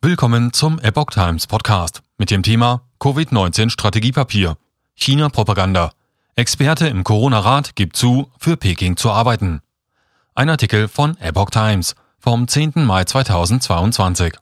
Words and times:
Willkommen 0.00 0.52
zum 0.52 0.78
Epoch 0.78 1.10
Times 1.10 1.48
Podcast 1.48 2.02
mit 2.18 2.30
dem 2.30 2.44
Thema 2.44 2.82
Covid-19 3.00 3.68
Strategiepapier. 3.68 4.56
China-Propaganda. 4.94 5.90
Experte 6.36 6.86
im 6.86 7.02
Corona-Rat 7.02 7.74
gibt 7.74 7.96
zu, 7.96 8.30
für 8.38 8.56
Peking 8.56 8.96
zu 8.96 9.10
arbeiten. 9.10 9.60
Ein 10.36 10.50
Artikel 10.50 10.86
von 10.86 11.16
Epoch 11.16 11.50
Times 11.50 11.96
vom 12.20 12.46
10. 12.46 12.74
Mai 12.76 13.02
2022. 13.06 14.34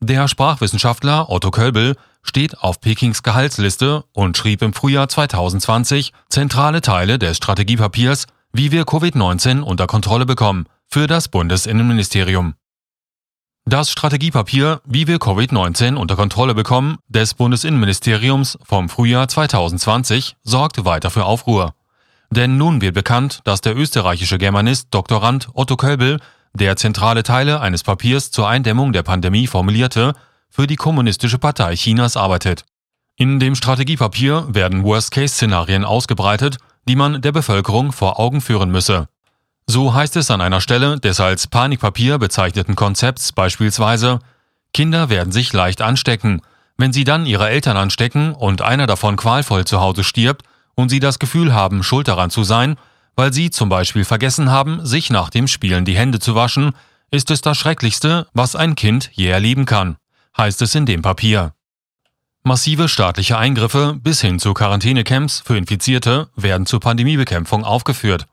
Der 0.00 0.28
Sprachwissenschaftler 0.28 1.30
Otto 1.30 1.50
Kölbel 1.50 1.96
steht 2.22 2.58
auf 2.58 2.82
Pekings 2.82 3.22
Gehaltsliste 3.22 4.04
und 4.12 4.36
schrieb 4.36 4.60
im 4.60 4.74
Frühjahr 4.74 5.08
2020 5.08 6.12
zentrale 6.28 6.82
Teile 6.82 7.18
des 7.18 7.38
Strategiepapiers, 7.38 8.26
wie 8.52 8.72
wir 8.72 8.84
Covid-19 8.84 9.62
unter 9.62 9.86
Kontrolle 9.86 10.26
bekommen, 10.26 10.66
für 10.86 11.06
das 11.06 11.28
Bundesinnenministerium. 11.28 12.56
Das 13.66 13.90
Strategiepapier 13.90 14.82
Wie 14.84 15.06
wir 15.06 15.16
Covid-19 15.16 15.94
unter 15.96 16.16
Kontrolle 16.16 16.54
bekommen 16.54 16.98
des 17.08 17.32
Bundesinnenministeriums 17.32 18.58
vom 18.62 18.90
Frühjahr 18.90 19.26
2020 19.26 20.36
sorgt 20.42 20.84
weiter 20.84 21.10
für 21.10 21.24
Aufruhr. 21.24 21.72
Denn 22.30 22.58
nun 22.58 22.82
wird 22.82 22.94
bekannt, 22.94 23.40
dass 23.44 23.62
der 23.62 23.74
österreichische 23.74 24.36
Germanist 24.36 24.88
Doktorand 24.90 25.48
Otto 25.54 25.76
Kölbel, 25.76 26.20
der 26.52 26.76
zentrale 26.76 27.22
Teile 27.22 27.62
eines 27.62 27.82
Papiers 27.82 28.30
zur 28.30 28.46
Eindämmung 28.46 28.92
der 28.92 29.02
Pandemie 29.02 29.46
formulierte, 29.46 30.12
für 30.50 30.66
die 30.66 30.76
Kommunistische 30.76 31.38
Partei 31.38 31.74
Chinas 31.74 32.18
arbeitet. 32.18 32.66
In 33.16 33.40
dem 33.40 33.54
Strategiepapier 33.54 34.46
werden 34.50 34.84
Worst-Case-Szenarien 34.84 35.86
ausgebreitet, 35.86 36.58
die 36.86 36.96
man 36.96 37.22
der 37.22 37.32
Bevölkerung 37.32 37.92
vor 37.92 38.20
Augen 38.20 38.42
führen 38.42 38.70
müsse. 38.70 39.08
So 39.66 39.94
heißt 39.94 40.16
es 40.16 40.30
an 40.30 40.40
einer 40.40 40.60
Stelle 40.60 41.00
des 41.00 41.20
als 41.20 41.46
Panikpapier 41.46 42.18
bezeichneten 42.18 42.76
Konzepts 42.76 43.32
beispielsweise, 43.32 44.20
Kinder 44.74 45.08
werden 45.08 45.32
sich 45.32 45.52
leicht 45.52 45.80
anstecken. 45.80 46.42
Wenn 46.76 46.92
sie 46.92 47.04
dann 47.04 47.24
ihre 47.24 47.48
Eltern 47.48 47.76
anstecken 47.76 48.34
und 48.34 48.60
einer 48.60 48.86
davon 48.86 49.16
qualvoll 49.16 49.64
zu 49.64 49.80
Hause 49.80 50.04
stirbt 50.04 50.44
und 50.74 50.88
sie 50.88 51.00
das 51.00 51.18
Gefühl 51.18 51.54
haben, 51.54 51.82
schuld 51.82 52.08
daran 52.08 52.30
zu 52.30 52.44
sein, 52.44 52.76
weil 53.16 53.32
sie 53.32 53.50
zum 53.50 53.68
Beispiel 53.68 54.04
vergessen 54.04 54.50
haben, 54.50 54.84
sich 54.84 55.08
nach 55.10 55.30
dem 55.30 55.46
Spielen 55.46 55.84
die 55.84 55.96
Hände 55.96 56.18
zu 56.18 56.34
waschen, 56.34 56.72
ist 57.10 57.30
es 57.30 57.40
das 57.40 57.56
Schrecklichste, 57.56 58.26
was 58.34 58.56
ein 58.56 58.74
Kind 58.74 59.10
je 59.12 59.28
erleben 59.28 59.66
kann, 59.66 59.96
heißt 60.36 60.60
es 60.62 60.74
in 60.74 60.84
dem 60.84 61.00
Papier. 61.00 61.54
Massive 62.42 62.88
staatliche 62.88 63.38
Eingriffe 63.38 63.96
bis 64.02 64.20
hin 64.20 64.38
zu 64.38 64.52
Quarantänecamps 64.52 65.40
für 65.46 65.56
Infizierte 65.56 66.28
werden 66.36 66.66
zur 66.66 66.80
Pandemiebekämpfung 66.80 67.64
aufgeführt. 67.64 68.26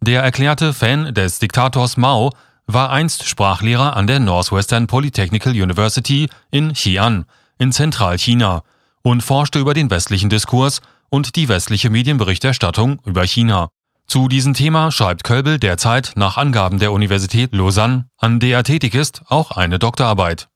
Der 0.00 0.22
erklärte 0.22 0.72
Fan 0.72 1.14
des 1.14 1.38
Diktators 1.38 1.96
Mao 1.96 2.30
war 2.66 2.90
einst 2.90 3.26
Sprachlehrer 3.28 3.96
an 3.96 4.06
der 4.06 4.20
Northwestern 4.20 4.86
Polytechnical 4.86 5.52
University 5.52 6.28
in 6.50 6.72
Xi'an 6.72 7.24
in 7.58 7.72
Zentralchina 7.72 8.62
und 9.02 9.22
forschte 9.22 9.58
über 9.58 9.74
den 9.74 9.90
westlichen 9.90 10.30
Diskurs 10.30 10.80
und 11.08 11.36
die 11.36 11.48
westliche 11.48 11.90
Medienberichterstattung 11.90 13.00
über 13.04 13.24
China. 13.24 13.68
Zu 14.06 14.28
diesem 14.28 14.54
Thema 14.54 14.92
schreibt 14.92 15.24
Kölbel 15.24 15.58
derzeit 15.58 16.12
nach 16.16 16.36
Angaben 16.36 16.78
der 16.78 16.92
Universität 16.92 17.54
Lausanne, 17.54 18.06
an 18.18 18.38
der 18.38 18.58
er 18.58 18.64
tätig 18.64 18.94
ist, 18.94 19.22
auch 19.28 19.50
eine 19.52 19.78
Doktorarbeit. 19.78 20.48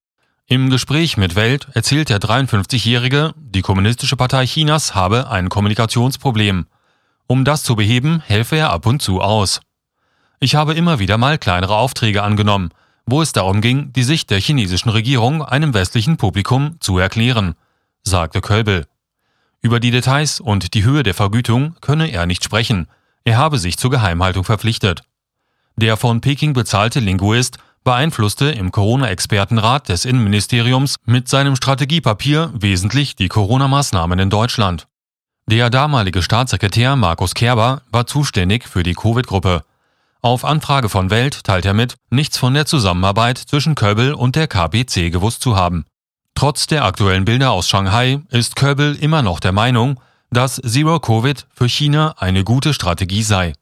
Im 0.47 0.71
Gespräch 0.71 1.17
mit 1.17 1.37
Welt 1.37 1.69
erzählt 1.75 2.09
der 2.09 2.19
53-Jährige, 2.19 3.35
die 3.37 3.63
Kommunistische 3.63 4.17
Partei 4.17 4.47
Chinas 4.47 4.95
habe 4.95 5.31
ein 5.31 5.49
Kommunikationsproblem. 5.49 6.67
Um 7.31 7.45
das 7.45 7.63
zu 7.63 7.77
beheben, 7.77 8.21
helfe 8.27 8.57
er 8.57 8.71
ab 8.71 8.87
und 8.87 9.01
zu 9.01 9.21
aus. 9.21 9.61
Ich 10.41 10.57
habe 10.57 10.75
immer 10.75 10.99
wieder 10.99 11.17
mal 11.17 11.39
kleinere 11.39 11.77
Aufträge 11.77 12.25
angenommen, 12.25 12.71
wo 13.07 13.23
es 13.23 13.31
darum 13.31 13.61
ging, 13.61 13.93
die 13.93 14.03
Sicht 14.03 14.31
der 14.31 14.41
chinesischen 14.41 14.89
Regierung 14.89 15.41
einem 15.41 15.73
westlichen 15.73 16.17
Publikum 16.17 16.75
zu 16.81 16.99
erklären, 16.99 17.55
sagte 18.03 18.41
Kölbel. 18.41 18.89
Über 19.61 19.79
die 19.79 19.93
Details 19.93 20.41
und 20.41 20.75
die 20.75 20.83
Höhe 20.83 21.05
der 21.05 21.15
Vergütung 21.15 21.77
könne 21.81 22.11
er 22.11 22.27
nicht 22.27 22.43
sprechen, 22.43 22.89
er 23.23 23.39
habe 23.39 23.59
sich 23.59 23.77
zur 23.77 23.93
Geheimhaltung 23.93 24.43
verpflichtet. 24.43 25.05
Der 25.77 25.97
von 25.97 26.21
Peking 26.21 26.53
bezahlte 26.53 26.99
Linguist 26.99 27.59
beeinflusste 27.85 28.47
im 28.47 28.73
Corona-Expertenrat 28.73 29.89
des 29.89 30.05
Innenministeriums 30.05 30.97
mit 31.05 31.29
seinem 31.29 31.55
Strategiepapier 31.55 32.51
wesentlich 32.55 33.15
die 33.15 33.29
Corona-Maßnahmen 33.29 34.19
in 34.19 34.31
Deutschland. 34.31 34.89
Der 35.51 35.69
damalige 35.69 36.23
Staatssekretär 36.23 36.95
Markus 36.95 37.35
Kerber 37.35 37.83
war 37.91 38.07
zuständig 38.07 38.69
für 38.69 38.85
die 38.85 38.95
Covid-Gruppe. 38.95 39.65
Auf 40.21 40.45
Anfrage 40.45 40.89
von 40.89 41.11
Welt 41.11 41.43
teilt 41.43 41.65
er 41.65 41.75
mit, 41.75 41.97
nichts 42.09 42.39
von 42.39 42.55
der 42.55 42.67
Zusammenarbeit 42.67 43.37
zwischen 43.39 43.75
Köbel 43.75 44.15
und 44.15 44.37
der 44.37 44.47
KPC 44.47 45.11
gewusst 45.11 45.43
zu 45.43 45.57
haben. 45.57 45.87
Trotz 46.37 46.69
der 46.69 46.85
aktuellen 46.85 47.25
Bilder 47.25 47.51
aus 47.51 47.69
Shanghai 47.69 48.21
ist 48.29 48.55
Köbel 48.55 48.95
immer 48.95 49.23
noch 49.23 49.41
der 49.41 49.51
Meinung, 49.51 50.01
dass 50.31 50.63
Zero 50.65 51.01
Covid 51.01 51.49
für 51.53 51.69
China 51.69 52.15
eine 52.19 52.45
gute 52.45 52.73
Strategie 52.73 53.25
sei. 53.25 53.55